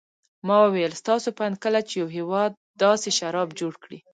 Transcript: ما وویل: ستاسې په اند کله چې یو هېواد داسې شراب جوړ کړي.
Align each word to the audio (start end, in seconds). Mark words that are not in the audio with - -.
ما 0.47 0.57
وویل: 0.63 0.93
ستاسې 1.01 1.29
په 1.37 1.41
اند 1.47 1.57
کله 1.63 1.79
چې 1.87 1.93
یو 2.01 2.07
هېواد 2.17 2.51
داسې 2.83 3.09
شراب 3.19 3.49
جوړ 3.59 3.73
کړي. 3.83 3.99